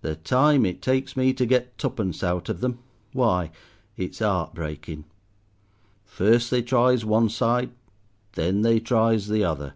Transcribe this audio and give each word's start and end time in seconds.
The 0.00 0.16
time 0.16 0.66
it 0.66 0.82
takes 0.82 1.16
me 1.16 1.32
to 1.34 1.46
get 1.46 1.78
tuppence 1.78 2.24
out 2.24 2.48
of 2.48 2.60
them, 2.60 2.80
why, 3.12 3.52
it's 3.96 4.20
'eart 4.20 4.52
breaking. 4.52 5.04
First 6.04 6.50
they 6.50 6.60
tries 6.60 7.04
one 7.04 7.28
side, 7.28 7.70
then 8.32 8.62
they 8.62 8.80
tries 8.80 9.28
the 9.28 9.44
other. 9.44 9.74